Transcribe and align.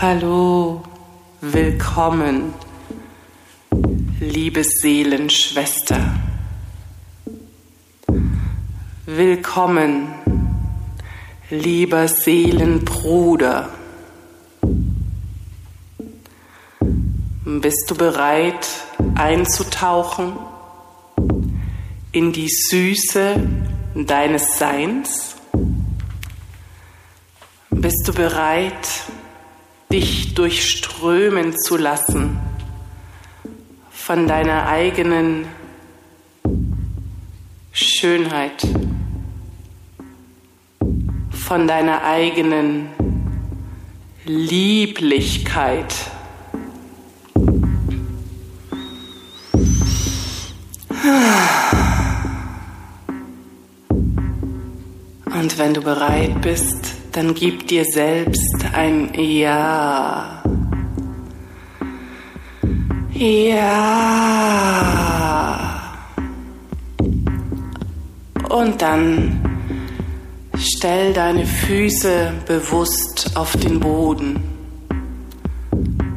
Hallo, 0.00 0.80
willkommen, 1.40 2.54
liebe 4.20 4.62
Seelenschwester. 4.62 6.14
Willkommen, 9.06 10.06
lieber 11.50 12.06
Seelenbruder. 12.06 13.70
Bist 17.44 17.86
du 17.88 17.96
bereit 17.96 18.68
einzutauchen 19.16 20.34
in 22.12 22.32
die 22.32 22.48
Süße 22.48 23.34
deines 23.96 24.58
Seins? 24.58 25.34
Bist 27.70 28.06
du 28.06 28.12
bereit, 28.12 28.86
dich 29.90 30.34
durchströmen 30.34 31.56
zu 31.58 31.76
lassen 31.76 32.38
von 33.90 34.26
deiner 34.26 34.66
eigenen 34.68 35.46
Schönheit, 37.72 38.66
von 41.30 41.66
deiner 41.66 42.04
eigenen 42.04 42.88
Lieblichkeit. 44.24 45.94
Und 55.24 55.58
wenn 55.58 55.72
du 55.72 55.80
bereit 55.80 56.40
bist, 56.42 56.97
dann 57.12 57.34
gib 57.34 57.66
dir 57.68 57.84
selbst 57.84 58.66
ein 58.72 59.12
Ja. 59.14 60.42
Ja. 63.14 63.68
Und 68.48 68.80
dann 68.80 69.40
stell 70.56 71.12
deine 71.12 71.44
Füße 71.44 72.32
bewusst 72.46 73.32
auf 73.34 73.56
den 73.56 73.80
Boden, 73.80 74.40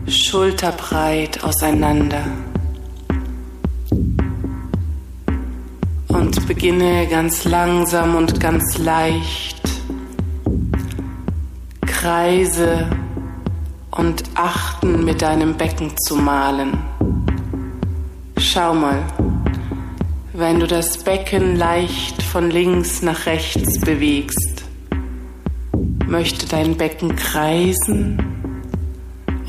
schulterbreit 0.07 1.43
auseinander. 1.43 2.23
Und 6.07 6.47
beginne 6.47 7.07
ganz 7.07 7.45
langsam 7.45 8.15
und 8.15 8.39
ganz 8.39 8.77
leicht 8.77 9.60
Kreise 12.01 12.89
und 13.91 14.23
Achten 14.33 15.05
mit 15.05 15.21
deinem 15.21 15.55
Becken 15.55 15.95
zu 15.99 16.15
malen. 16.15 16.79
Schau 18.39 18.73
mal, 18.73 19.03
wenn 20.33 20.59
du 20.59 20.65
das 20.65 20.97
Becken 21.03 21.57
leicht 21.57 22.23
von 22.23 22.49
links 22.49 23.03
nach 23.03 23.27
rechts 23.27 23.79
bewegst, 23.81 24.63
möchte 26.07 26.47
dein 26.47 26.75
Becken 26.75 27.15
kreisen 27.15 28.17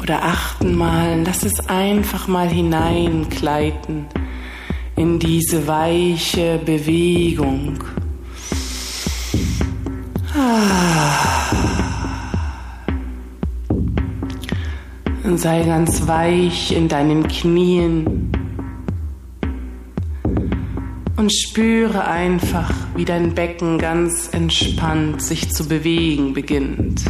oder 0.03 0.23
achten 0.23 0.77
mal, 0.77 1.23
lass 1.25 1.45
es 1.45 1.59
einfach 1.71 2.29
mal 2.29 2.51
hineinkleiden 2.51 4.05
in 4.97 5.19
diese 5.19 5.67
weiche 5.67 6.61
Bewegung. 6.63 7.83
Ah. 10.37 11.92
Und 15.25 15.39
sei 15.39 15.63
ganz 15.63 16.07
weich 16.07 16.73
in 16.77 16.89
deinen 16.89 17.29
Knien 17.29 18.33
und 21.17 21.33
spüre 21.33 22.05
einfach, 22.07 22.73
wie 22.97 23.05
dein 23.05 23.35
Becken 23.35 23.79
ganz 23.79 24.31
entspannt 24.33 25.23
sich 25.23 25.51
zu 25.51 25.69
bewegen 25.69 26.35
beginnt. 26.35 27.05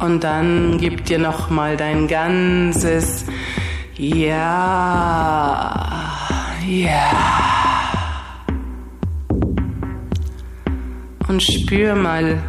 Und 0.00 0.24
dann 0.24 0.78
gib 0.78 1.04
dir 1.04 1.20
noch 1.20 1.48
mal 1.48 1.76
dein 1.76 2.08
ganzes 2.08 3.24
Ja, 3.96 4.40
ja. 6.66 7.10
Und 11.28 11.40
spür 11.40 11.94
mal 11.94 12.42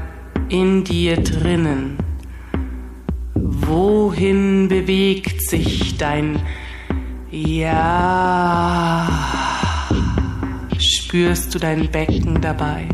in 0.50 0.84
dir 0.84 1.18
drinnen 1.18 2.03
Wohin 3.74 4.68
bewegt 4.68 5.50
sich 5.50 5.98
dein 5.98 6.40
Ja? 7.32 9.10
Spürst 10.78 11.56
du 11.56 11.58
dein 11.58 11.90
Becken 11.90 12.40
dabei? 12.40 12.88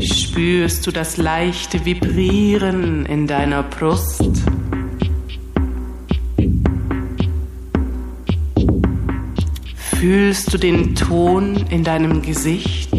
Spürst 0.00 0.84
du 0.84 0.90
das 0.90 1.16
leichte 1.16 1.84
Vibrieren 1.84 3.06
in 3.06 3.28
deiner 3.28 3.62
Brust? 3.62 4.42
Fühlst 9.94 10.52
du 10.52 10.58
den 10.58 10.96
Ton 10.96 11.66
in 11.70 11.84
deinem 11.84 12.20
Gesicht? 12.22 12.90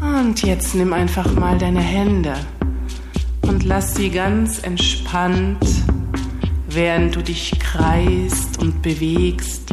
Und 0.00 0.44
jetzt 0.44 0.76
nimm 0.76 0.92
einfach 0.92 1.34
mal 1.34 1.58
deine 1.58 1.80
Hände 1.80 2.36
und 3.48 3.64
lass 3.64 3.94
sie 3.94 4.10
ganz 4.10 4.62
entspannt, 4.62 5.64
während 6.68 7.16
du 7.16 7.22
dich 7.22 7.58
kreist 7.58 8.60
und 8.60 8.82
bewegst, 8.82 9.70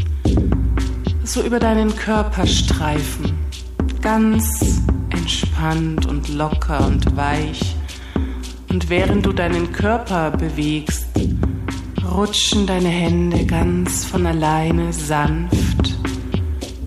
so 1.23 1.41
über 1.41 1.59
deinen 1.59 1.95
Körper 1.95 2.45
streifen. 2.45 3.33
Ganz 4.01 4.81
entspannt 5.09 6.05
und 6.05 6.29
locker 6.29 6.85
und 6.85 7.15
weich. 7.15 7.75
Und 8.69 8.89
während 8.89 9.25
du 9.25 9.33
deinen 9.33 9.71
Körper 9.71 10.31
bewegst, 10.31 11.07
rutschen 12.11 12.67
deine 12.67 12.89
Hände 12.89 13.45
ganz 13.45 14.05
von 14.05 14.25
alleine 14.25 14.93
sanft 14.93 15.97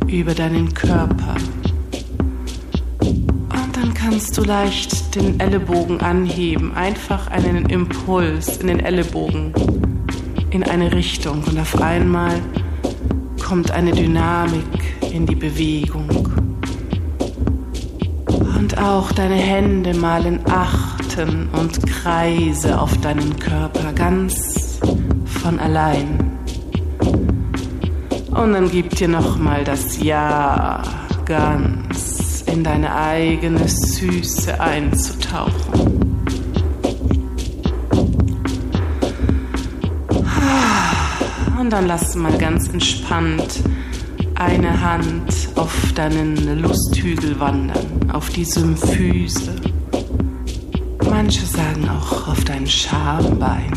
über 0.07 0.35
deinen 0.35 0.73
Körper 0.73 1.37
kannst 4.09 4.39
du 4.39 4.45
leicht 4.45 5.17
den 5.17 5.41
Ellenbogen 5.41 6.01
anheben, 6.01 6.73
einfach 6.77 7.27
einen 7.27 7.67
Impuls 7.67 8.59
in 8.59 8.69
den 8.69 8.79
Ellenbogen 8.79 9.53
in 10.51 10.63
eine 10.63 10.93
Richtung 10.93 11.43
und 11.43 11.59
auf 11.59 11.83
einmal 11.83 12.41
kommt 13.45 13.73
eine 13.73 13.91
Dynamik 13.91 14.63
in 15.13 15.27
die 15.27 15.35
Bewegung. 15.35 16.09
Und 18.57 18.79
auch 18.79 19.11
deine 19.11 19.35
Hände 19.35 19.93
malen 19.93 20.39
Achten 20.49 21.49
und 21.49 21.85
Kreise 21.85 22.81
auf 22.81 22.97
deinen 22.99 23.37
Körper 23.41 23.93
ganz 23.93 24.79
von 25.25 25.59
allein. 25.59 26.31
Und 28.31 28.53
dann 28.53 28.71
gib 28.71 28.91
dir 28.91 29.09
nochmal 29.09 29.65
das 29.65 30.01
Ja 30.01 30.81
ganz 31.25 32.16
in 32.47 32.65
deine 32.65 32.95
eigene 32.95 33.69
Süße 33.69 34.61
einzutauchen. 34.61 36.07
Und 41.59 41.71
dann 41.71 41.87
lass 41.87 42.15
mal 42.15 42.37
ganz 42.39 42.69
entspannt 42.69 43.61
eine 44.37 44.81
Hand 44.81 45.49
auf 45.57 45.93
deinen 45.95 46.61
Lusthügel 46.61 47.41
wandern, 47.41 48.11
auf 48.13 48.29
die 48.31 48.45
Symphyse. 48.45 49.57
Manche 51.11 51.47
sagen 51.47 51.89
auch 51.89 52.29
auf 52.29 52.45
dein 52.45 52.67
Schambein. 52.67 53.73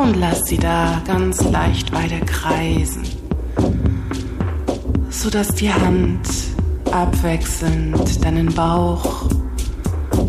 Und 0.00 0.20
lass 0.20 0.46
sie 0.46 0.58
da 0.58 1.02
ganz 1.06 1.42
leicht 1.50 1.92
weiter 1.92 2.20
kreisen 2.20 3.19
sodass 5.20 5.48
die 5.48 5.70
Hand 5.70 6.26
abwechselnd 6.92 8.24
deinen 8.24 8.54
Bauch 8.54 9.28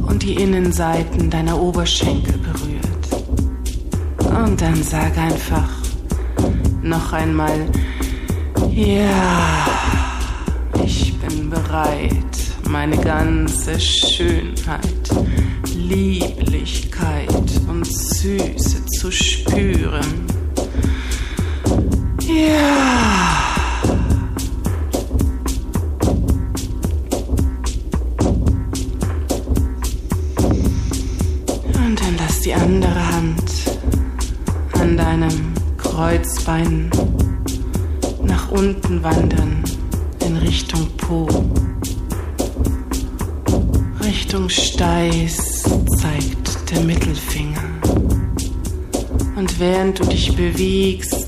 und 0.06 0.22
die 0.22 0.34
Innenseiten 0.34 1.30
deiner 1.30 1.62
Oberschenkel 1.62 2.38
berührt. 2.40 4.36
Und 4.36 4.60
dann 4.60 4.84
sag 4.84 5.18
einfach 5.18 5.70
noch 6.82 7.14
einmal, 7.14 7.70
ja, 8.70 9.66
ich 10.84 11.18
bin 11.20 11.50
bereit, 11.50 12.12
meine 12.68 12.98
ganze 12.98 13.80
Schönheit, 13.80 15.10
Lieblichkeit 15.74 17.30
und 17.70 17.86
Süße 17.86 18.86
zu 18.88 19.10
spüren. 19.10 20.28
Ja. 22.28 23.51
Lass 32.42 32.46
die 32.46 32.54
andere 32.56 33.14
Hand 33.14 33.44
an 34.74 34.98
deinem 34.98 35.54
Kreuzbein 35.78 36.90
nach 38.24 38.50
unten 38.50 39.04
wandern 39.04 39.64
in 40.26 40.38
Richtung 40.38 40.88
Po. 40.98 41.28
Richtung 44.04 44.50
Steiß 44.50 45.70
zeigt 46.00 46.72
der 46.72 46.80
Mittelfinger. 46.80 47.62
Und 49.36 49.60
während 49.60 50.00
du 50.00 50.06
dich 50.06 50.36
bewegst, 50.36 51.28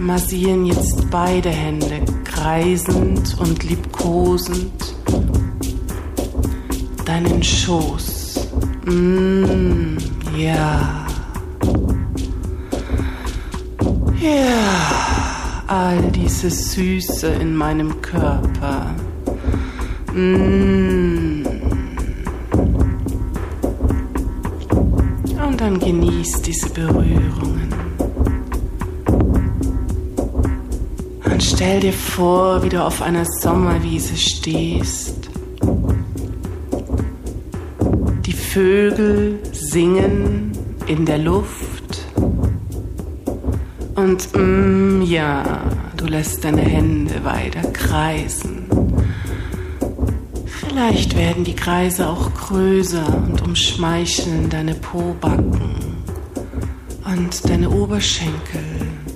massieren 0.00 0.66
jetzt 0.66 1.08
beide 1.12 1.50
Hände 1.50 2.00
kreisend 2.24 3.38
und 3.38 3.62
liebkosend 3.62 4.96
deinen 7.04 7.40
Schoß. 7.40 8.13
Mm, 8.86 9.96
ja. 10.36 11.06
Ja, 14.20 15.64
all 15.66 16.02
diese 16.12 16.50
Süße 16.50 17.28
in 17.28 17.56
meinem 17.56 18.00
Körper. 18.02 18.94
Mm. 20.12 21.44
Und 25.46 25.60
dann 25.60 25.78
genieß 25.78 26.42
diese 26.42 26.68
Berührungen. 26.70 27.72
Und 31.24 31.42
stell 31.42 31.80
dir 31.80 31.92
vor, 31.92 32.62
wie 32.62 32.68
du 32.68 32.84
auf 32.84 33.00
einer 33.00 33.24
Sommerwiese 33.40 34.16
stehst. 34.16 35.23
Vögel 38.54 39.40
singen 39.50 40.52
in 40.86 41.04
der 41.04 41.18
Luft. 41.18 42.04
Und 43.96 44.28
mm, 44.32 45.02
ja, 45.02 45.42
du 45.96 46.06
lässt 46.06 46.44
deine 46.44 46.60
Hände 46.60 47.24
weiter 47.24 47.68
kreisen. 47.72 48.66
Vielleicht 50.46 51.16
werden 51.16 51.42
die 51.42 51.56
Kreise 51.56 52.08
auch 52.08 52.32
größer 52.32 53.04
und 53.26 53.42
umschmeicheln 53.42 54.48
deine 54.48 54.74
Pobacken 54.74 55.74
und 57.04 57.50
deine 57.50 57.68
Oberschenkel, 57.68 58.62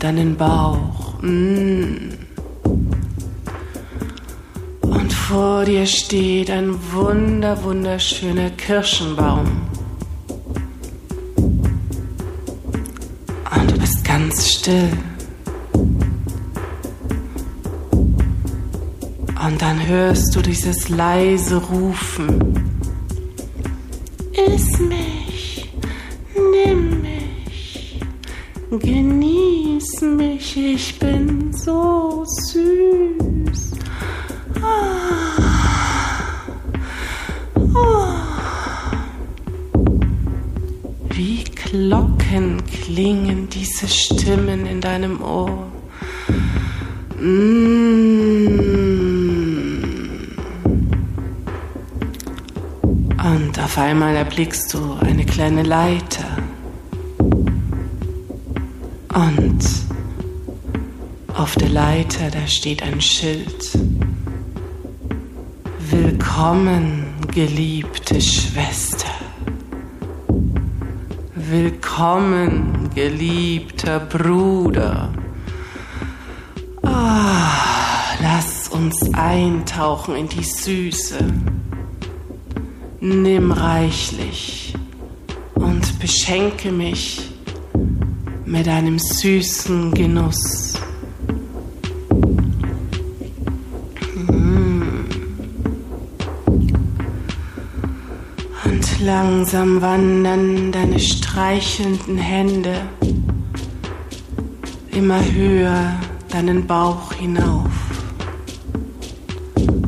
deinen 0.01 0.37
Bauch. 0.37 1.23
Mm. 1.23 2.18
Vor 5.29 5.67
dir 5.67 5.85
steht 5.85 6.51
ein 6.51 6.75
wunder, 6.91 7.63
wunderschöner 7.63 8.49
Kirschenbaum. 8.49 9.47
Und 13.55 13.71
du 13.71 13.79
bist 13.79 14.03
ganz 14.07 14.49
still. 14.49 14.89
Und 19.45 19.61
dann 19.61 19.87
hörst 19.87 20.35
du 20.35 20.41
dieses 20.41 20.89
leise 20.89 21.57
Rufen. 21.57 22.55
Iss 24.33 24.79
mich, 24.79 25.71
nimm 26.53 27.03
mich, 27.03 28.01
genieß 28.71 30.01
mich, 30.01 30.57
ich 30.57 30.99
bin 30.99 31.53
so 31.53 32.25
süß. 32.25 33.68
Wie 41.11 41.45
Glocken 41.45 42.63
klingen 42.67 43.49
diese 43.49 43.89
Stimmen 43.89 44.67
in 44.67 44.81
deinem 44.81 45.21
Ohr. 45.23 45.67
Mmh. 47.21 47.89
Und 53.35 53.59
auf 53.59 53.77
einmal 53.77 54.15
erblickst 54.15 54.73
du 54.73 54.95
eine 55.01 55.27
kleine 55.27 55.63
Leiter. 55.63 56.25
Und 59.15 59.59
auf 61.35 61.55
der 61.57 61.69
Leiter, 61.69 62.31
da 62.31 62.47
steht 62.47 62.83
ein 62.83 63.01
Schild. 63.01 63.79
Willkommen, 66.11 67.05
geliebte 67.35 68.19
Schwester. 68.19 69.11
Willkommen, 71.35 72.89
geliebter 72.95 74.01
Bruder. 74.01 75.13
Oh, 76.81 76.89
lass 78.23 78.69
uns 78.71 78.97
eintauchen 79.13 80.17
in 80.17 80.29
die 80.31 80.45
Süße. 80.45 81.19
Nimm 83.01 83.53
reichlich 83.53 84.73
und 85.57 85.99
beschenke 85.99 86.73
mich 86.73 87.29
mit 88.47 88.67
einem 88.67 88.99
süßen 88.99 89.93
Genuss. 89.93 90.68
Langsam 99.09 99.81
wandern 99.81 100.71
deine 100.71 101.01
streichelnden 101.01 102.19
Hände 102.19 102.75
immer 104.91 105.25
höher 105.33 105.95
deinen 106.29 106.67
Bauch 106.67 107.15
hinauf. 107.15 107.71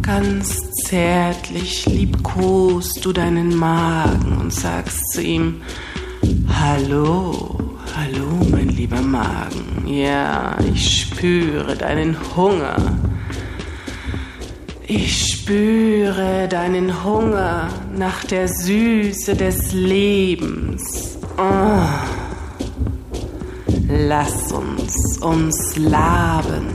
Ganz 0.01 0.57
zärtlich 0.87 1.85
liebkost 1.85 3.05
du 3.05 3.13
deinen 3.13 3.55
Magen 3.55 4.39
und 4.41 4.55
sagst 4.55 5.13
zu 5.13 5.21
ihm, 5.23 5.61
Hallo, 6.59 7.59
hallo, 7.95 8.27
mein 8.51 8.71
lieber 8.71 9.03
Magen. 9.03 9.87
Ja, 9.87 10.57
ich 10.73 11.03
spüre 11.03 11.77
deinen 11.77 12.17
Hunger. 12.35 12.99
Ich 14.93 15.25
spüre 15.25 16.49
deinen 16.49 17.05
Hunger 17.05 17.69
nach 17.97 18.25
der 18.25 18.49
Süße 18.49 19.37
des 19.37 19.73
Lebens. 19.73 21.17
Oh. 21.39 21.79
Lass 23.87 24.51
uns 24.51 25.19
uns 25.19 25.77
laben 25.77 26.71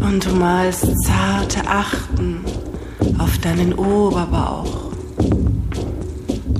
und 0.00 0.24
du 0.24 0.30
malst 0.36 0.86
zarte 1.04 1.66
Achten 1.68 2.44
auf 3.18 3.36
deinen 3.38 3.72
Oberbauch, 3.72 4.92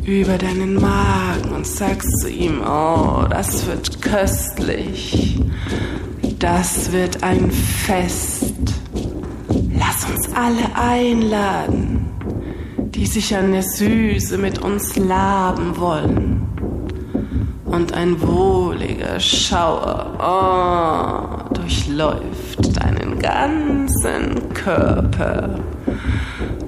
über 0.05 0.37
deinen 0.37 0.75
Magen 0.75 1.53
und 1.55 1.65
sagst 1.65 2.11
zu 2.23 2.29
ihm, 2.29 2.61
oh, 2.61 3.25
das 3.31 3.67
wird 3.67 4.03
köstlich, 4.03 5.41
das 6.41 6.91
wird 6.91 7.23
ein 7.23 7.53
Fest. 7.53 8.50
Alle 10.43 10.75
einladen, 10.75 12.09
die 12.79 13.05
sich 13.05 13.37
an 13.37 13.53
der 13.53 13.63
Süße 13.63 14.39
mit 14.39 14.59
uns 14.61 14.97
laben 14.97 15.77
wollen. 15.77 16.49
Und 17.67 17.93
ein 17.93 18.19
wohliger 18.23 19.21
Schauer 19.21 20.17
oh, 20.19 21.55
durchläuft 21.55 22.75
deinen 22.75 23.19
ganzen 23.19 24.55
Körper. 24.55 25.61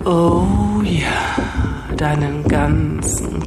Oh 0.05 0.83
ja, 0.85 1.97
deinen 1.97 2.47
ganzen 2.47 3.41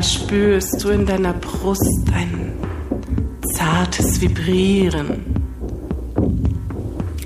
einmal 0.00 0.02
spürst 0.02 0.82
du 0.82 0.88
in 0.90 1.06
deiner 1.06 1.34
Brust 1.34 2.10
ein 2.14 2.52
zartes 3.54 4.20
Vibrieren, 4.20 5.22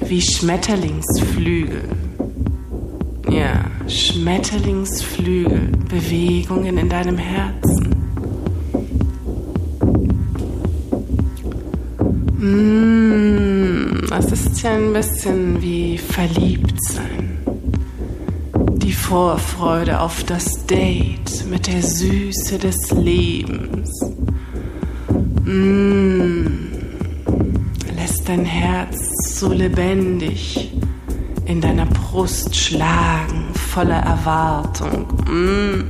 wie 0.07 0.21
Schmetterlingsflügel. 0.21 1.83
Ja, 3.31 3.65
Schmetterlingsflügel, 3.89 5.71
Bewegungen 5.89 6.79
in 6.79 6.89
deinem 6.89 7.19
Herzen. 7.19 7.95
Mmh, 12.39 14.07
das 14.09 14.33
ist 14.33 14.63
ja 14.63 14.73
ein 14.73 14.93
bisschen 14.93 15.63
wie 15.63 15.99
verliebt 15.99 16.77
sein. 16.91 17.24
Vorfreude 19.15 20.01
auf 20.01 20.25
das 20.25 20.67
Date 20.67 21.47
mit 21.49 21.69
der 21.69 21.81
Süße 21.85 22.59
des 22.59 22.91
Lebens. 22.91 23.89
Mmh. 25.45 26.51
Lässt 27.95 28.29
dein 28.29 28.45
Herz 28.45 29.39
so 29.39 29.53
lebendig 29.53 30.73
in 31.45 31.61
deiner 31.61 31.87
Brust 31.87 32.57
schlagen, 32.57 33.55
voller 33.55 34.01
Erwartung. 34.01 35.07
Mmh. 35.29 35.85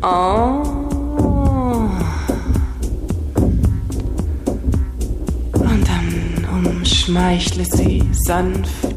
Oh. 0.00 0.62
Und 5.58 5.88
dann 5.88 6.46
umschmeichle 6.64 7.64
sie 7.64 8.04
sanft 8.12 8.93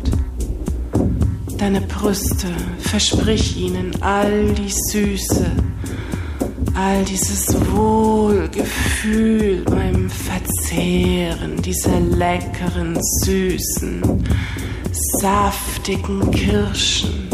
deine 1.58 1.82
Brüste, 1.82 2.48
versprich 2.80 3.58
ihnen 3.58 3.92
all 4.02 4.54
die 4.54 4.72
Süße, 4.92 5.52
all 6.74 7.04
dieses 7.06 7.56
Wohlgefühl 7.72 9.64
beim 9.66 10.10
Verzehren 10.10 11.62
dieser 11.62 12.00
leckeren, 12.00 12.98
süßen, 13.24 14.24
saftigen 15.20 16.32
Kirschen. 16.32 17.28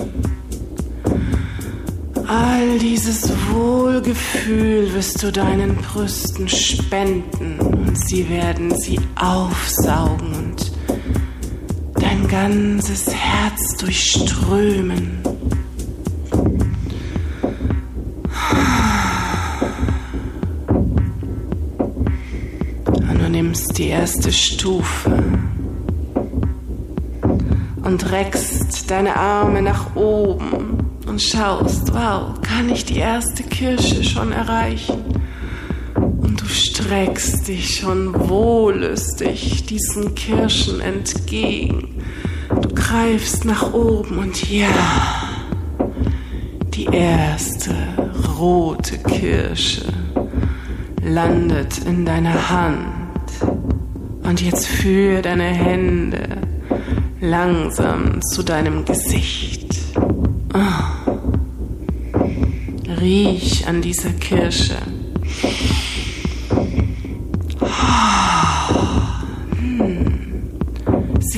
All 2.26 2.80
dieses 2.80 3.30
Wohlgefühl 3.52 4.94
wirst 4.94 5.22
du 5.22 5.32
deinen 5.32 5.76
Brüsten 5.76 6.48
spenden 6.48 7.60
und 7.60 8.00
sie 8.08 8.28
werden 8.30 8.74
sie 8.80 9.00
aufsaugen 9.16 10.33
ganzes 12.34 13.14
Herz 13.14 13.78
durchströmen. 13.78 15.22
Und 22.88 23.22
du 23.22 23.30
nimmst 23.30 23.78
die 23.78 23.90
erste 23.90 24.32
Stufe 24.32 25.24
und 27.84 28.12
reckst 28.12 28.90
deine 28.90 29.16
Arme 29.16 29.62
nach 29.62 29.96
oben 29.96 30.90
und 31.06 31.22
schaust, 31.22 31.94
wow, 31.94 32.34
kann 32.42 32.68
ich 32.72 32.84
die 32.86 32.98
erste 32.98 33.44
Kirsche 33.44 34.04
schon 34.04 34.32
erreichen? 34.32 35.04
Und 35.96 36.42
du 36.42 36.46
streckst 36.48 37.48
dich 37.48 37.76
schon 37.76 38.28
wohlüstig 38.28 39.68
diesen 39.68 40.16
Kirschen 40.16 40.82
entgegen 40.82 41.94
greifst 42.84 43.46
nach 43.46 43.74
oben 43.74 44.18
und 44.18 44.52
ja, 44.52 44.68
die 46.74 46.86
erste 46.86 47.74
rote 48.38 48.98
Kirsche 48.98 49.86
landet 51.02 51.80
in 51.86 52.06
deiner 52.06 52.50
Hand. 52.50 53.02
Und 54.24 54.42
jetzt 54.42 54.68
führe 54.68 55.22
deine 55.22 55.44
Hände 55.44 56.28
langsam 57.22 58.22
zu 58.22 58.44
deinem 58.44 58.84
Gesicht. 58.86 59.76
Oh. 60.54 60.60
Riech 63.02 63.66
an 63.68 63.82
dieser 63.82 64.12
Kirsche. 64.12 64.78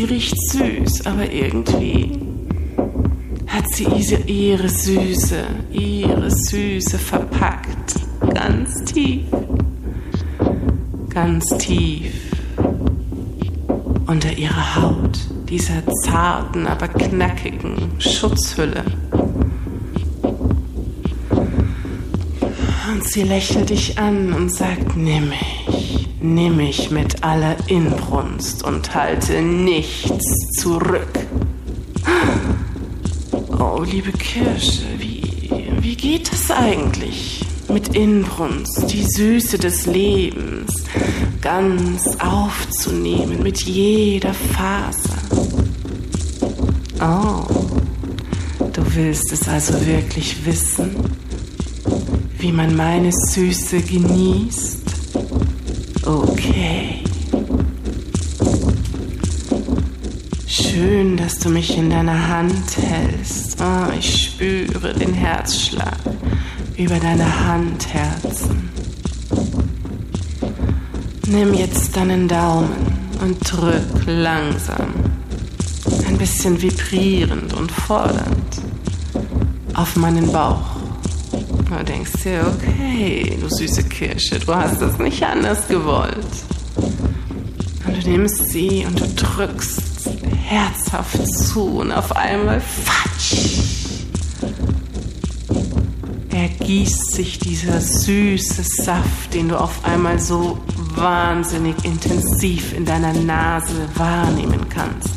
Sie 0.06 0.14
riecht 0.14 0.38
süß, 0.52 1.08
aber 1.08 1.32
irgendwie 1.32 2.12
hat 3.48 3.64
sie 3.74 3.86
ihre 4.28 4.70
Süße, 4.70 5.44
ihre 5.72 6.30
Süße 6.30 7.00
verpackt. 7.00 7.96
Ganz 8.32 8.84
tief. 8.86 9.26
Ganz 11.10 11.46
tief. 11.58 12.14
Unter 14.06 14.32
ihrer 14.38 14.76
Haut, 14.76 15.18
dieser 15.50 15.82
zarten, 16.04 16.68
aber 16.68 16.88
knackigen 16.88 17.76
Schutzhülle. 17.98 18.84
Und 22.92 23.04
sie 23.06 23.24
lächelt 23.24 23.72
dich 23.72 23.98
an 23.98 24.34
und 24.34 24.54
sagt, 24.54 24.96
nimm 24.96 25.30
mich. 25.30 26.05
Nimm 26.26 26.58
mich 26.58 26.90
mit 26.90 27.24
aller 27.24 27.56
Inbrunst 27.68 28.64
und 28.64 28.96
halte 28.96 29.44
nichts 29.44 30.26
zurück. 30.60 31.20
Oh, 33.60 33.84
liebe 33.84 34.12
Kirsche, 34.12 34.82
wie, 34.98 35.22
wie 35.82 35.96
geht 35.96 36.34
es 36.34 36.50
eigentlich? 36.50 37.46
Mit 37.72 37.96
Inbrunst, 37.96 38.92
die 38.92 39.04
Süße 39.04 39.60
des 39.60 39.86
Lebens 39.86 40.72
ganz 41.42 42.08
aufzunehmen, 42.18 43.44
mit 43.44 43.62
jeder 43.62 44.34
Faser. 44.34 45.22
Oh, 47.02 47.46
du 48.74 48.82
willst 48.96 49.32
es 49.32 49.48
also 49.48 49.74
wirklich 49.86 50.44
wissen, 50.44 50.96
wie 52.40 52.52
man 52.52 52.76
meine 52.76 53.12
Süße 53.12 53.80
genießt? 53.80 54.85
Okay. 56.06 57.04
Schön, 60.48 61.18
dass 61.18 61.40
du 61.40 61.50
mich 61.50 61.76
in 61.76 61.90
deiner 61.90 62.28
Hand 62.28 62.78
hältst. 62.78 63.58
Oh, 63.60 63.92
ich 63.98 64.26
spüre 64.26 64.94
den 64.94 65.14
Herzschlag 65.14 65.98
über 66.78 67.00
deine 67.00 67.48
Handherzen. 67.48 68.70
Nimm 71.28 71.56
jetzt 71.56 71.98
deinen 71.98 72.28
Daumen 72.28 73.10
und 73.22 73.40
drück 73.52 74.06
langsam, 74.06 74.94
ein 76.08 76.18
bisschen 76.20 76.62
vibrierend 76.62 77.52
und 77.54 77.72
fordernd 77.72 78.62
auf 79.74 79.96
meinen 79.96 80.32
Bauch. 80.32 80.75
Du 81.78 81.84
denkst 81.84 82.24
dir, 82.24 82.54
okay, 82.56 83.38
du 83.40 83.50
süße 83.50 83.84
Kirsche, 83.84 84.40
du 84.40 84.56
hast 84.56 84.82
es 84.82 84.98
nicht 84.98 85.22
anders 85.24 85.68
gewollt. 85.68 86.16
Und 87.86 88.04
du 88.04 88.10
nimmst 88.10 88.50
sie 88.50 88.86
und 88.88 88.98
du 88.98 89.06
drückst 89.14 90.10
herzhaft 90.46 91.28
zu 91.28 91.80
und 91.80 91.92
auf 91.92 92.16
einmal 92.16 92.62
fatsch. 92.62 93.36
Ergießt 96.32 97.14
sich 97.14 97.40
dieser 97.40 97.82
süße 97.82 98.64
Saft, 98.64 99.34
den 99.34 99.50
du 99.50 99.60
auf 99.60 99.84
einmal 99.84 100.18
so 100.18 100.58
wahnsinnig 100.96 101.76
intensiv 101.84 102.74
in 102.74 102.86
deiner 102.86 103.14
Nase 103.14 103.90
wahrnehmen 103.96 104.70
kannst. 104.70 105.10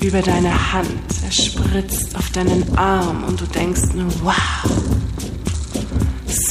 Über 0.00 0.22
deine 0.22 0.72
Hand, 0.72 0.88
er 1.24 1.30
spritzt 1.30 2.16
auf 2.16 2.30
deinen 2.30 2.76
Arm 2.76 3.22
und 3.22 3.40
du 3.40 3.44
denkst 3.46 3.94
nur, 3.94 4.10
wow, 4.24 4.82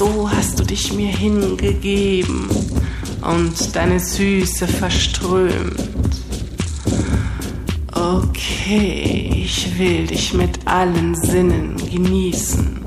so 0.01 0.27
hast 0.27 0.59
du 0.59 0.63
dich 0.63 0.91
mir 0.93 1.15
hingegeben 1.15 2.49
und 3.21 3.75
deine 3.75 3.99
Süße 3.99 4.67
verströmt. 4.67 5.79
Okay, 7.93 9.43
ich 9.45 9.77
will 9.77 10.07
dich 10.07 10.33
mit 10.33 10.65
allen 10.65 11.13
Sinnen 11.13 11.77
genießen. 11.77 12.79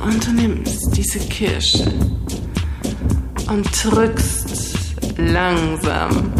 Und 0.00 0.26
du 0.26 0.32
nimmst 0.32 0.96
diese 0.96 1.18
Kirsche 1.18 1.92
und 3.50 3.68
drückst 3.84 4.46
langsam 5.18 6.32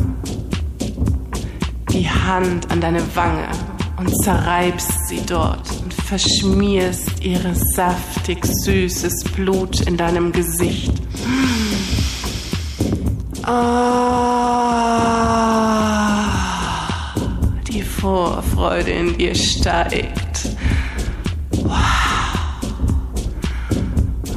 die 1.93 2.09
Hand 2.09 2.71
an 2.71 2.81
deine 2.81 3.03
Wange 3.15 3.49
und 3.99 4.11
zerreibst 4.25 5.07
sie 5.09 5.21
dort 5.27 5.76
verschmierst 6.07 7.25
ihre 7.25 7.55
saftig 7.75 8.47
süßes 8.47 9.25
Blut 9.35 9.81
in 9.89 9.97
deinem 9.97 10.31
Gesicht. 10.31 10.93
Ah, 13.43 14.69
die 17.67 17.83
Vorfreude 17.83 18.93
in 18.93 19.19
dir 19.19 19.35
steigt. 19.35 20.49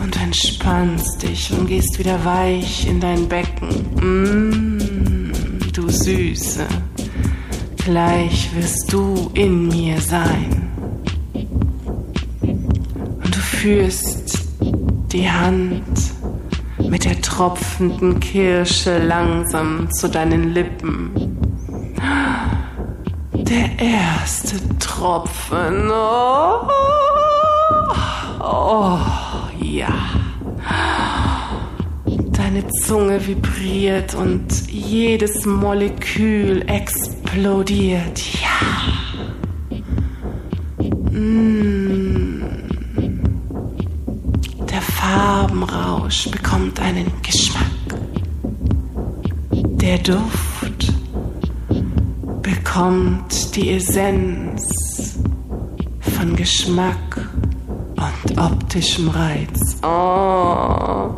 Und 0.02 0.20
entspannst 0.20 1.22
dich 1.22 1.52
und 1.52 1.68
gehst 1.68 2.00
wieder 2.00 2.26
weich 2.26 2.88
in 2.88 3.00
dein 3.00 3.30
Becken. 3.30 3.70
Mm, 4.02 5.60
du 5.72 5.88
Süße, 5.88 6.66
gleich 7.86 8.50
wirst 8.56 8.92
du 8.92 9.30
in 9.36 9.68
mir 9.68 10.02
sein 10.02 10.69
führst 13.62 14.48
die 15.12 15.30
Hand 15.30 15.84
mit 16.90 17.04
der 17.04 17.22
tropfenden 17.22 18.18
Kirsche 18.22 19.00
langsam 19.00 19.92
zu 19.92 20.08
deinen 20.08 20.54
Lippen. 20.54 21.38
Der 23.34 23.70
erste 23.78 24.56
Tropfen. 24.80 25.92
Oh, 25.92 26.70
oh 28.40 29.00
ja. 29.62 29.94
Deine 32.32 32.66
Zunge 32.86 33.28
vibriert 33.28 34.16
und 34.16 34.72
jedes 34.72 35.46
Molekül 35.46 36.64
explodiert. 36.68 38.22
Ja. 38.42 38.58
Mm. 41.12 41.89
Farbenrausch 46.10 46.32
bekommt 46.32 46.80
einen 46.80 47.12
Geschmack. 47.22 47.66
Der 49.52 49.98
Duft 50.00 50.94
bekommt 52.42 53.56
die 53.56 53.72
Essenz 53.72 55.20
von 56.02 56.36
Geschmack 56.36 57.30
und 57.96 58.38
optischem 58.40 59.10
Reiz. 59.10 59.78
Oh. 59.84 61.16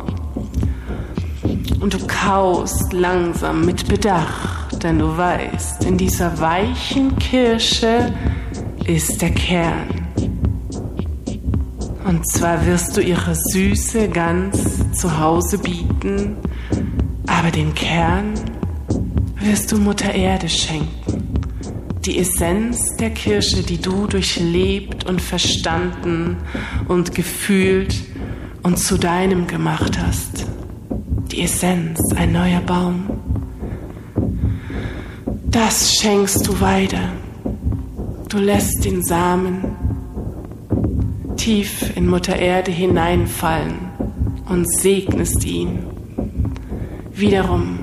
Und 1.80 1.94
du 1.94 2.06
kaust 2.06 2.92
langsam 2.92 3.64
mit 3.64 3.88
Bedacht, 3.88 4.82
denn 4.82 4.98
du 4.98 5.16
weißt, 5.16 5.84
in 5.84 5.96
dieser 5.96 6.38
weichen 6.38 7.16
Kirsche 7.18 8.12
ist 8.86 9.20
der 9.22 9.30
Kern. 9.30 10.01
Und 12.12 12.30
zwar 12.30 12.66
wirst 12.66 12.94
du 12.94 13.00
ihre 13.00 13.34
Süße 13.34 14.10
ganz 14.10 14.92
zu 14.92 15.18
Hause 15.18 15.56
bieten, 15.56 16.36
aber 17.26 17.50
den 17.50 17.74
Kern 17.74 18.34
wirst 19.40 19.72
du 19.72 19.78
Mutter 19.78 20.14
Erde 20.14 20.50
schenken. 20.50 20.90
Die 22.04 22.18
Essenz 22.18 22.96
der 22.98 23.10
Kirsche, 23.10 23.62
die 23.62 23.80
du 23.80 24.06
durchlebt 24.06 25.06
und 25.06 25.22
verstanden 25.22 26.36
und 26.86 27.14
gefühlt 27.14 27.94
und 28.62 28.78
zu 28.78 28.98
deinem 28.98 29.46
gemacht 29.46 29.98
hast 29.98 30.46
die 31.32 31.40
Essenz, 31.40 31.98
ein 32.14 32.32
neuer 32.32 32.60
Baum. 32.60 33.06
Das 35.46 35.94
schenkst 35.94 36.46
du 36.46 36.60
weiter. 36.60 37.10
Du 38.28 38.36
lässt 38.36 38.84
den 38.84 39.02
Samen 39.02 39.71
tief 41.42 41.96
in 41.96 42.06
Mutter 42.06 42.36
Erde 42.36 42.70
hineinfallen 42.70 43.74
und 44.48 44.64
segnest 44.80 45.44
ihn, 45.44 45.80
wiederum 47.12 47.80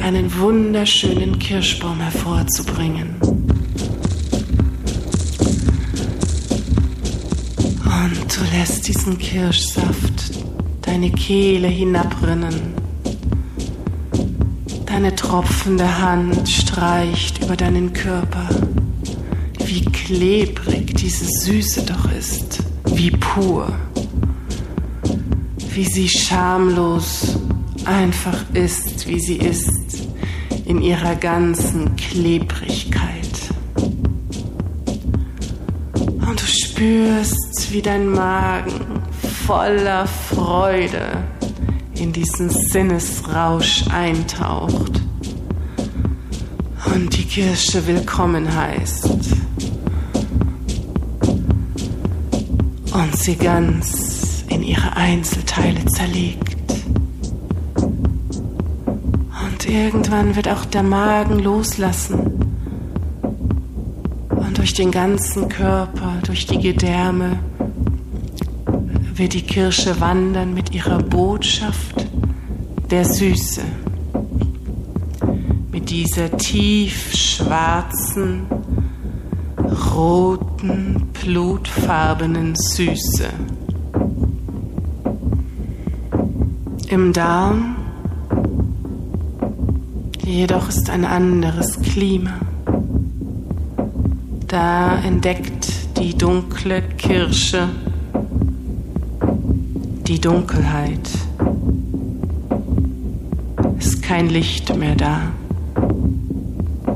einen 0.00 0.32
wunderschönen 0.38 1.36
Kirschbaum 1.40 1.98
hervorzubringen. 1.98 3.16
Und 7.84 8.36
du 8.36 8.56
lässt 8.56 8.86
diesen 8.86 9.18
Kirschsaft 9.18 10.38
deine 10.82 11.10
Kehle 11.10 11.66
hinabrinnen 11.66 12.82
Deine 14.86 15.16
tropfende 15.16 15.98
Hand 16.00 16.48
streicht 16.48 17.42
über 17.42 17.56
deinen 17.56 17.92
Körper. 17.94 18.48
Wie 19.64 19.84
klebrig 19.86 20.94
diese 20.94 21.24
Süße 21.24 21.82
doch 21.86 22.12
ist, 22.12 22.51
wie 23.02 23.10
pur, 23.10 23.66
wie 25.74 25.84
sie 25.84 26.08
schamlos 26.08 27.36
einfach 27.84 28.44
ist, 28.52 29.08
wie 29.08 29.18
sie 29.18 29.38
ist, 29.38 30.06
in 30.66 30.80
ihrer 30.80 31.16
ganzen 31.16 31.96
Klebrigkeit. 31.96 33.50
Und 35.96 36.40
du 36.40 36.46
spürst, 36.46 37.72
wie 37.72 37.82
dein 37.82 38.06
Magen 38.06 39.02
voller 39.48 40.06
Freude 40.06 41.24
in 41.96 42.12
diesen 42.12 42.50
Sinnesrausch 42.50 43.82
eintaucht. 43.92 45.02
Und 46.94 47.16
die 47.16 47.24
Kirsche 47.24 47.84
willkommen 47.84 48.54
heißt 48.54 49.42
und 52.94 53.16
sie 53.16 53.36
ganz 53.36 54.44
in 54.48 54.62
ihre 54.62 54.96
Einzelteile 54.96 55.84
zerlegt. 55.86 56.56
Und 57.76 59.68
irgendwann 59.68 60.36
wird 60.36 60.48
auch 60.48 60.64
der 60.66 60.82
Magen 60.82 61.38
loslassen 61.38 62.32
und 64.30 64.58
durch 64.58 64.74
den 64.74 64.90
ganzen 64.90 65.48
Körper, 65.48 66.18
durch 66.26 66.46
die 66.46 66.58
Gedärme, 66.58 67.38
wird 69.14 69.34
die 69.34 69.42
Kirsche 69.42 70.00
wandern 70.00 70.52
mit 70.54 70.74
ihrer 70.74 70.98
Botschaft 70.98 72.06
der 72.90 73.04
Süße, 73.04 73.62
mit 75.70 75.90
dieser 75.90 76.36
tief 76.36 77.14
schwarzen, 77.14 78.46
roten, 79.94 81.11
blutfarbenen 81.22 82.54
Süße. 82.56 83.28
Im 86.88 87.12
Darm 87.12 87.76
jedoch 90.24 90.68
ist 90.68 90.90
ein 90.90 91.04
anderes 91.04 91.80
Klima. 91.80 92.40
Da 94.48 94.98
entdeckt 94.98 95.68
die 95.98 96.16
dunkle 96.16 96.82
Kirsche 96.98 97.68
die 100.06 100.20
Dunkelheit. 100.20 101.08
Ist 103.78 104.02
kein 104.02 104.28
Licht 104.28 104.76
mehr 104.76 104.96
da. 104.96 105.20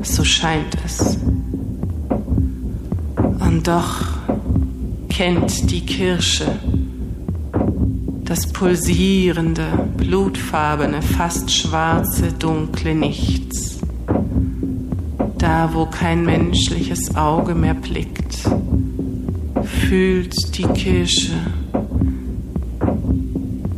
So 0.01 0.23
scheint 0.23 0.77
es. 0.85 1.17
Und 3.39 3.67
doch 3.67 4.16
kennt 5.17 5.71
die 5.71 5.83
Kirsche 5.83 6.59
das 8.23 8.45
pulsierende, 8.53 9.65
blutfarbene, 9.97 11.01
fast 11.01 11.49
schwarze, 11.49 12.33
dunkle 12.33 12.93
Nichts. 12.93 13.79
Da, 15.39 15.71
wo 15.73 15.87
kein 15.87 16.23
menschliches 16.23 17.15
Auge 17.15 17.55
mehr 17.55 17.73
blickt, 17.73 18.47
fühlt 19.63 20.55
die 20.55 20.67
Kirsche 20.67 21.33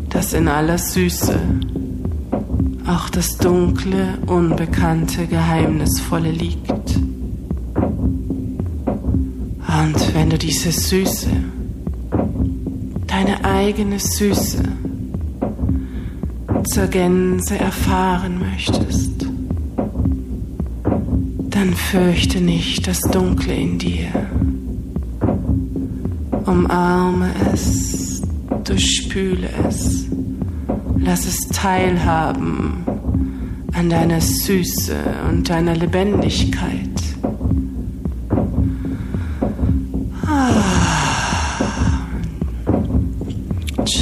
dass 0.09 0.33
in 0.33 0.49
aller 0.49 0.77
Süße 0.77 1.39
auch 2.85 3.09
das 3.09 3.37
dunkle, 3.37 4.17
unbekannte, 4.25 5.25
geheimnisvolle 5.27 6.31
liegt. 6.31 6.68
Und 9.81 10.13
wenn 10.13 10.29
du 10.29 10.37
diese 10.37 10.71
Süße, 10.71 11.29
deine 13.07 13.43
eigene 13.43 13.99
Süße, 13.99 14.63
zur 16.65 16.87
Gänse 16.87 17.57
erfahren 17.57 18.39
möchtest, 18.39 19.25
dann 21.49 21.73
fürchte 21.73 22.41
nicht 22.41 22.87
das 22.87 22.99
Dunkle 23.01 23.53
in 23.55 23.79
dir. 23.79 24.09
Umarme 26.45 27.31
es, 27.53 28.21
durchspüle 28.63 29.49
es 29.67 30.09
Lass 31.01 31.25
es 31.25 31.39
teilhaben 31.47 32.83
an 33.73 33.89
deiner 33.89 34.21
Süße 34.21 34.95
und 35.27 35.49
deiner 35.49 35.75
Lebendigkeit. 35.75 36.75
Ah. 40.27 40.51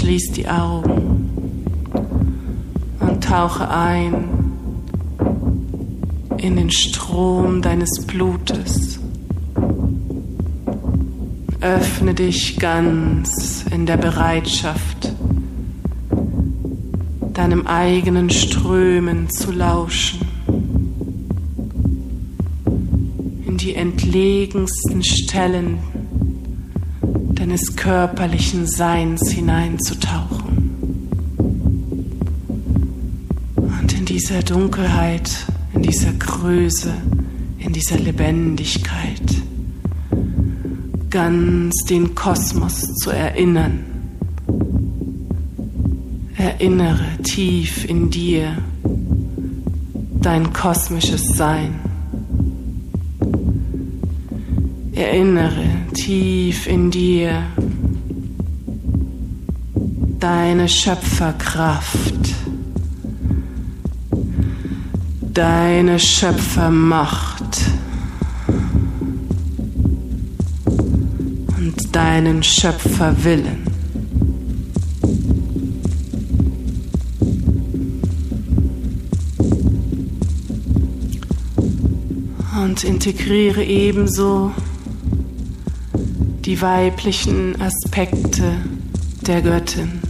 Schließ 0.08 0.32
die 0.32 0.48
Augen 0.48 1.66
und 3.02 3.22
tauche 3.22 3.70
ein 3.70 4.14
in 6.38 6.56
den 6.56 6.72
Strom 6.72 7.62
deines 7.62 8.06
Blutes. 8.08 9.02
Öffne 11.60 12.14
dich 12.14 12.58
ganz 12.58 13.66
in 13.70 13.86
der 13.86 13.98
Bereitschaft 13.98 15.12
deinem 17.34 17.68
eigenen 17.68 18.30
Strömen 18.30 19.30
zu 19.30 19.52
lauschen, 19.52 20.26
in 23.46 23.58
die 23.58 23.76
entlegensten 23.76 25.04
Stellen 25.04 25.80
deines 27.48 27.78
körperlichen 27.78 28.68
Seins 28.68 29.32
hineinzutauchen 29.32 31.08
und 33.56 33.94
in 33.94 34.04
dieser 34.04 34.44
Dunkelheit, 34.44 35.32
in 35.74 35.82
dieser 35.82 36.12
Größe, 36.12 36.92
in 37.60 37.72
dieser 37.72 38.00
Lebendigkeit 38.00 39.22
ganz 41.10 41.74
den 41.90 42.14
Kosmos 42.16 42.82
zu 42.96 43.12
erinnern. 43.12 43.80
Erinnere 46.36 47.06
tief 47.24 47.86
in 47.90 48.10
dir 48.10 48.58
dein 50.22 50.52
kosmisches 50.52 51.24
Sein. 51.38 51.87
Erinnere 54.98 55.64
tief 55.94 56.66
in 56.66 56.90
dir 56.90 57.44
deine 60.20 60.68
Schöpferkraft, 60.68 62.16
deine 65.22 66.00
Schöpfermacht 66.00 67.62
und 70.66 71.96
deinen 71.96 72.42
Schöpferwillen. 72.42 73.68
Und 82.64 82.84
integriere 82.84 83.64
ebenso 83.64 84.52
die 86.48 86.60
weiblichen 86.62 87.62
Aspekte 87.62 88.56
der 89.22 89.44
Göttin 89.44 90.02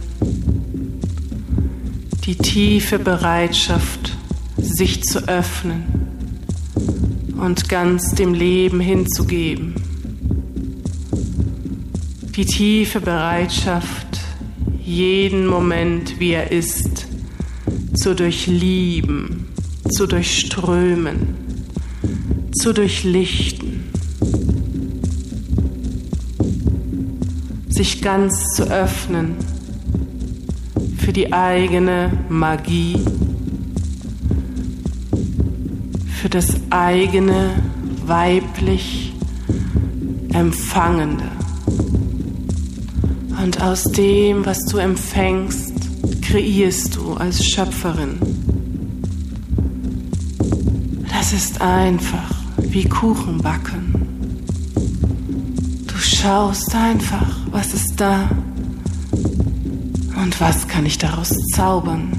die 2.28 2.36
tiefe 2.36 2.98
Bereitschaft, 2.98 4.16
sich 4.58 5.02
zu 5.02 5.26
öffnen 5.28 5.84
und 7.38 7.70
ganz 7.70 8.14
dem 8.14 8.34
Leben 8.34 8.80
hinzugeben. 8.80 9.74
Die 12.36 12.44
tiefe 12.44 13.00
Bereitschaft, 13.00 14.20
jeden 14.84 15.46
Moment, 15.46 16.20
wie 16.20 16.32
er 16.32 16.52
ist, 16.52 17.06
zu 17.94 18.14
durchlieben, 18.14 19.46
zu 19.90 20.06
durchströmen, 20.06 21.34
zu 22.52 22.74
durchlichten, 22.74 23.57
sich 27.78 28.02
ganz 28.02 28.56
zu 28.56 28.64
öffnen 28.64 29.36
für 30.96 31.12
die 31.12 31.32
eigene 31.32 32.10
Magie, 32.28 33.00
für 36.20 36.28
das 36.28 36.56
eigene 36.70 37.50
weiblich 38.04 39.14
Empfangende. 40.32 41.30
Und 43.40 43.62
aus 43.62 43.84
dem, 43.84 44.44
was 44.44 44.58
du 44.64 44.78
empfängst, 44.78 45.72
kreierst 46.20 46.96
du 46.96 47.14
als 47.14 47.44
Schöpferin. 47.44 48.18
Das 51.12 51.32
ist 51.32 51.60
einfach 51.60 52.28
wie 52.58 52.88
Kuchenbacken. 52.88 53.87
Du 53.87 53.87
schaust 56.20 56.74
einfach, 56.74 57.36
was 57.52 57.74
ist 57.74 58.00
da 58.00 58.28
und 60.20 60.40
was 60.40 60.66
kann 60.66 60.84
ich 60.84 60.98
daraus 60.98 61.32
zaubern? 61.54 62.10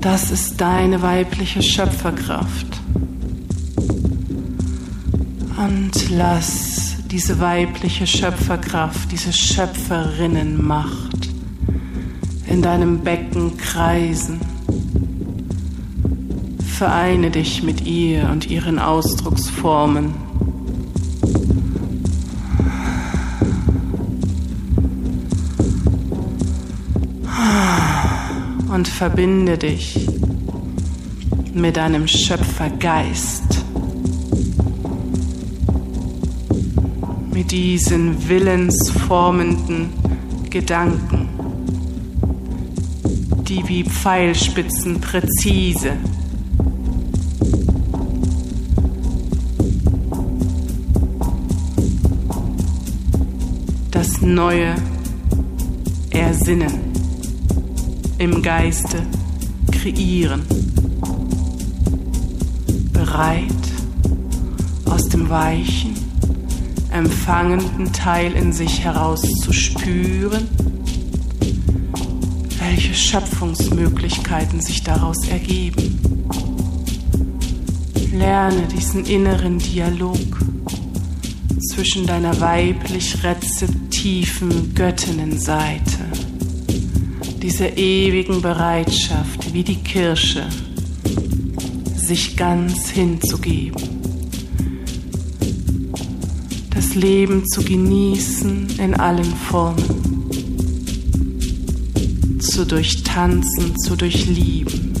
Das 0.00 0.32
ist 0.32 0.60
deine 0.60 1.02
weibliche 1.02 1.62
Schöpferkraft. 1.62 2.80
Und 5.56 6.10
lass 6.10 6.96
diese 7.10 7.38
weibliche 7.38 8.06
Schöpferkraft, 8.06 9.12
diese 9.12 9.32
Schöpferinnenmacht 9.32 11.28
in 12.48 12.62
deinem 12.62 13.00
Becken 13.00 13.56
kreisen. 13.56 14.40
Vereine 16.76 17.30
dich 17.30 17.62
mit 17.62 17.86
ihr 17.86 18.28
und 18.30 18.50
ihren 18.50 18.78
Ausdrucksformen. 18.78 20.29
Und 28.80 28.88
verbinde 28.88 29.58
dich 29.58 30.08
mit 31.52 31.76
deinem 31.76 32.08
Schöpfergeist, 32.08 33.62
mit 37.30 37.50
diesen 37.50 38.26
willensformenden 38.26 39.90
Gedanken, 40.48 41.28
die 43.46 43.68
wie 43.68 43.84
Pfeilspitzen 43.84 44.98
präzise 44.98 45.98
das 53.90 54.22
Neue 54.22 54.74
ersinnen 56.12 56.89
im 58.20 58.42
Geiste 58.42 59.02
kreieren. 59.72 60.42
Bereit, 62.92 63.46
aus 64.84 65.08
dem 65.08 65.30
weichen, 65.30 65.94
empfangenden 66.92 67.90
Teil 67.94 68.34
in 68.34 68.52
sich 68.52 68.84
heraus 68.84 69.22
zu 69.22 69.54
spüren, 69.54 70.46
welche 72.58 72.92
Schöpfungsmöglichkeiten 72.92 74.60
sich 74.60 74.84
daraus 74.84 75.26
ergeben. 75.26 75.98
Lerne 78.12 78.68
diesen 78.68 79.06
inneren 79.06 79.58
Dialog 79.58 80.18
zwischen 81.72 82.06
deiner 82.06 82.38
weiblich 82.38 83.24
rezeptiven 83.24 84.74
Göttinnenseite 84.74 86.29
dieser 87.42 87.76
ewigen 87.76 88.42
Bereitschaft 88.42 89.52
wie 89.54 89.64
die 89.64 89.76
Kirsche, 89.76 90.46
sich 91.96 92.36
ganz 92.36 92.90
hinzugeben, 92.90 93.82
das 96.74 96.94
Leben 96.94 97.46
zu 97.46 97.62
genießen 97.62 98.78
in 98.78 98.94
allen 98.94 99.24
Formen, 99.24 100.28
zu 102.40 102.66
durchtanzen, 102.66 103.76
zu 103.78 103.96
durchlieben. 103.96 104.92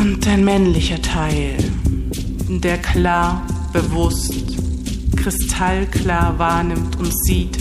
Und 0.00 0.26
ein 0.26 0.44
männlicher 0.44 1.02
Teil, 1.02 1.56
der 2.48 2.78
klar, 2.78 3.46
bewusst, 3.72 4.34
kristallklar 5.16 6.38
wahrnimmt 6.38 6.96
und 6.96 7.12
sieht, 7.24 7.59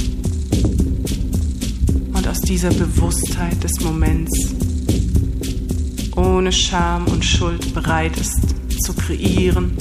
aus 2.29 2.41
dieser 2.41 2.69
Bewusstheit 2.69 3.63
des 3.63 3.79
Moments 3.79 4.53
ohne 6.15 6.51
Scham 6.51 7.07
und 7.07 7.25
Schuld 7.25 7.73
bereit 7.73 8.15
ist 8.17 8.39
zu 8.83 8.93
kreieren, 8.93 9.71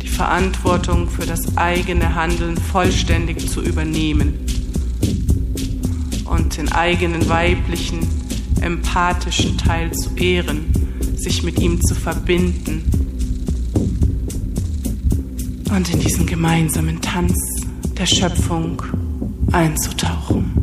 die 0.00 0.08
Verantwortung 0.08 1.10
für 1.10 1.26
das 1.26 1.58
eigene 1.58 2.14
Handeln 2.14 2.56
vollständig 2.56 3.50
zu 3.50 3.60
übernehmen 3.60 4.38
und 6.24 6.56
den 6.56 6.72
eigenen 6.72 7.28
weiblichen, 7.28 7.98
empathischen 8.62 9.58
Teil 9.58 9.92
zu 9.92 10.08
ehren, 10.16 10.72
sich 11.16 11.42
mit 11.42 11.60
ihm 11.60 11.82
zu 11.82 11.94
verbinden 11.94 12.82
und 15.70 15.92
in 15.92 16.00
diesen 16.00 16.26
gemeinsamen 16.26 17.02
Tanz 17.02 17.36
der 17.98 18.06
Schöpfung 18.06 18.82
einzutauchen. 19.52 20.61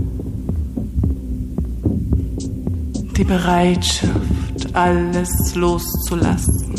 Die 3.19 3.25
Bereitschaft, 3.25 4.73
alles 4.73 5.53
loszulassen 5.53 6.73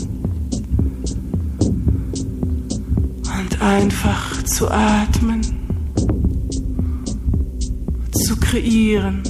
und 3.39 3.61
einfach 3.61 4.43
zu 4.45 4.71
atmen, 4.71 5.43
zu 8.25 8.37
kreieren, 8.41 9.23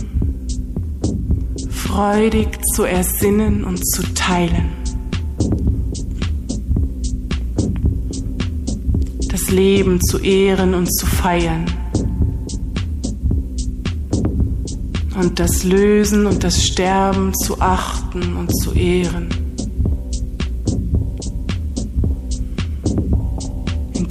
freudig 1.69 2.65
zu 2.75 2.85
ersinnen 2.85 3.65
und 3.65 3.85
zu 3.85 4.03
teilen. 4.15 4.71
Das 9.29 9.51
Leben 9.51 10.01
zu 10.01 10.19
ehren 10.19 10.75
und 10.75 10.87
zu 10.95 11.07
feiern. 11.07 11.67
Und 15.21 15.39
das 15.39 15.65
Lösen 15.65 16.27
und 16.27 16.43
das 16.43 16.65
Sterben 16.65 17.33
zu 17.35 17.61
achten 17.61 18.37
und 18.37 18.51
zu 18.63 18.73
ehren. 18.73 19.29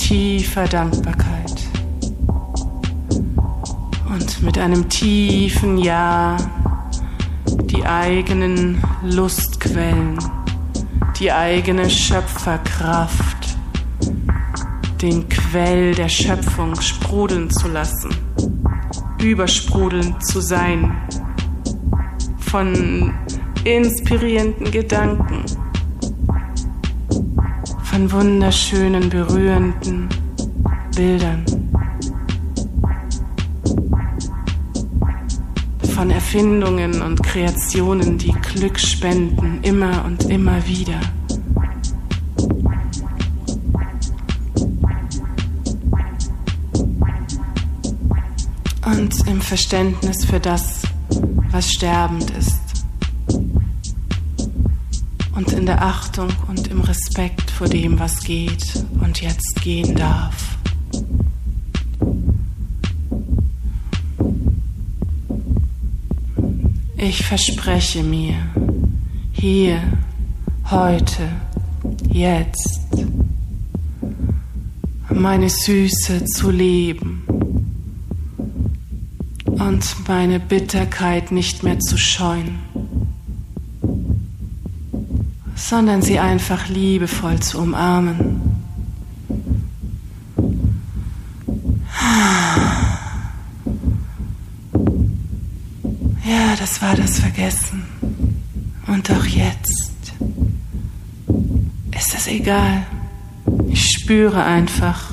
tiefer 0.09 0.67
Dankbarkeit 0.67 1.53
und 4.09 4.41
mit 4.41 4.57
einem 4.57 4.89
tiefen 4.89 5.77
Ja 5.77 6.35
die 7.65 7.85
eigenen 7.85 8.81
Lustquellen, 9.03 10.17
die 11.19 11.31
eigene 11.31 11.87
Schöpferkraft, 11.91 13.55
den 14.99 15.29
Quell 15.29 15.93
der 15.93 16.09
Schöpfung 16.09 16.81
sprudeln 16.81 17.51
zu 17.51 17.67
lassen, 17.67 18.09
übersprudelnd 19.21 20.25
zu 20.25 20.41
sein 20.41 20.95
von 22.39 23.13
inspirierenden 23.63 24.71
Gedanken, 24.71 25.43
von 27.83 28.11
wunderschönen, 28.11 29.09
berührenden 29.09 30.09
Bildern. 30.95 31.45
von 35.99 36.11
Erfindungen 36.11 37.01
und 37.01 37.21
Kreationen, 37.21 38.17
die 38.17 38.31
Glück 38.31 38.79
spenden, 38.79 39.59
immer 39.63 40.05
und 40.05 40.29
immer 40.29 40.65
wieder. 40.65 41.01
Und 48.91 49.27
im 49.27 49.39
Verständnis 49.39 50.25
für 50.25 50.39
das, 50.39 50.81
was 51.51 51.71
sterbend 51.71 52.31
ist. 52.31 52.59
Und 55.35 55.53
in 55.53 55.67
der 55.67 55.83
Achtung 55.83 56.29
und 56.47 56.67
im 56.69 56.81
Respekt 56.81 57.51
vor 57.51 57.67
dem, 57.67 57.99
was 57.99 58.19
geht 58.23 58.83
und 58.99 59.21
jetzt 59.21 59.61
gehen 59.61 59.95
darf. 59.95 60.57
Ich 66.97 67.23
verspreche 67.23 68.01
mir, 68.01 68.35
hier, 69.33 69.81
heute, 70.71 71.29
jetzt, 72.09 72.79
meine 75.09 75.49
Süße 75.49 76.25
zu 76.25 76.49
leben 76.49 77.18
und 79.69 80.07
meine 80.07 80.39
Bitterkeit 80.39 81.31
nicht 81.31 81.61
mehr 81.61 81.79
zu 81.79 81.95
scheuen, 81.95 82.57
sondern 85.55 86.01
sie 86.01 86.17
einfach 86.17 86.67
liebevoll 86.69 87.39
zu 87.39 87.59
umarmen. 87.59 88.41
das 96.57 96.81
war 96.81 96.95
das 96.95 97.19
Vergessen. 97.19 97.83
Und 98.87 99.09
auch 99.11 99.25
jetzt 99.25 100.13
ist 101.95 102.15
es 102.15 102.27
egal. 102.27 102.85
Ich 103.69 103.83
spüre 103.91 104.43
einfach, 104.43 105.11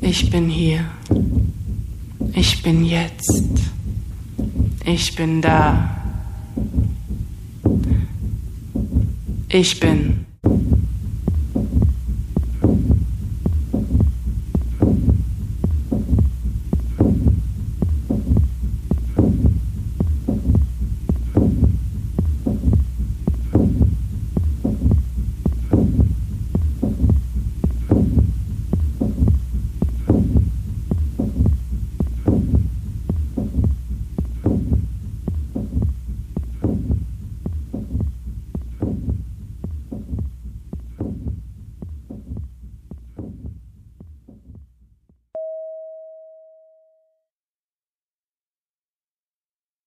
ich 0.00 0.30
bin 0.30 0.48
hier. 0.48 0.84
Ich 2.38 2.62
bin 2.62 2.84
jetzt. 2.84 3.42
Ich 4.84 5.16
bin 5.16 5.40
da. 5.40 5.96
Ich 9.48 9.80
bin. 9.80 10.26